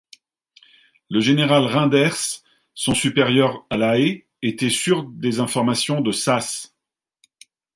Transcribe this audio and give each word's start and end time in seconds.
Le 1.11 1.19
général 1.19 1.63
Reynders, 1.65 2.41
son 2.73 2.95
supérieur 2.95 3.67
à 3.69 3.77
La 3.77 3.99
Haye, 3.99 4.25
était 4.41 4.71
sûr 4.71 5.03
des 5.03 5.39
informations 5.39 6.01
de 6.01 6.11
Sas. 6.11 6.73